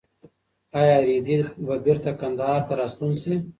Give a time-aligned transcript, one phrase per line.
[0.79, 3.33] ایا رېدی به بېرته کندهار ته راستون شي؟